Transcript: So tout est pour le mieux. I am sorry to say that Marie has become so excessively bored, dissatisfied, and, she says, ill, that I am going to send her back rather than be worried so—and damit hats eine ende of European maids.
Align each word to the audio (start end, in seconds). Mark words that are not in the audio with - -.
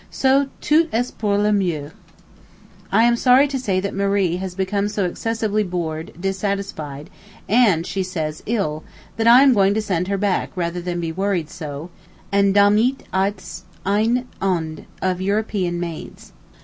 So 0.09 0.47
tout 0.61 0.89
est 0.91 1.15
pour 1.19 1.37
le 1.37 1.51
mieux. 1.51 1.91
I 2.91 3.03
am 3.03 3.15
sorry 3.15 3.47
to 3.47 3.59
say 3.59 3.79
that 3.81 3.93
Marie 3.93 4.37
has 4.37 4.55
become 4.55 4.89
so 4.89 5.05
excessively 5.05 5.61
bored, 5.61 6.11
dissatisfied, 6.19 7.11
and, 7.47 7.85
she 7.85 8.01
says, 8.01 8.41
ill, 8.47 8.83
that 9.17 9.27
I 9.27 9.43
am 9.43 9.53
going 9.53 9.75
to 9.75 9.79
send 9.81 10.07
her 10.07 10.17
back 10.17 10.49
rather 10.55 10.81
than 10.81 10.99
be 10.99 11.11
worried 11.11 11.51
so—and 11.51 12.55
damit 12.55 13.01
hats 13.13 13.65
eine 13.85 14.25
ende 14.41 14.85
of 15.03 15.21
European 15.21 15.79
maids. 15.79 16.33